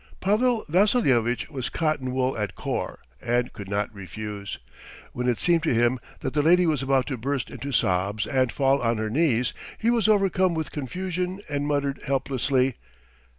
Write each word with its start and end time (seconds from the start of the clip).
Pavel 0.19 0.65
Vassilyevitch 0.67 1.51
was 1.51 1.69
cotton 1.69 2.11
wool 2.11 2.35
at 2.35 2.55
core, 2.55 3.01
and 3.21 3.53
could 3.53 3.69
not 3.69 3.93
refuse. 3.93 4.57
When 5.13 5.29
it 5.29 5.39
seemed 5.39 5.61
to 5.61 5.75
him 5.75 5.99
that 6.21 6.33
the 6.33 6.41
lady 6.41 6.65
was 6.65 6.81
about 6.81 7.05
to 7.05 7.17
burst 7.19 7.51
into 7.51 7.71
sobs 7.71 8.25
and 8.25 8.51
fall 8.51 8.81
on 8.81 8.97
her 8.97 9.11
knees, 9.11 9.53
he 9.77 9.91
was 9.91 10.07
overcome 10.07 10.55
with 10.55 10.71
confusion 10.71 11.39
and 11.47 11.67
muttered 11.67 12.01
helplessly. 12.07 12.73